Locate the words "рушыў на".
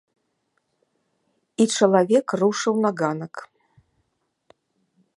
2.45-2.91